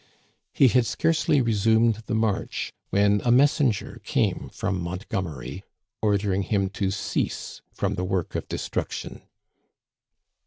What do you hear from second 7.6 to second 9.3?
from the work of destruction.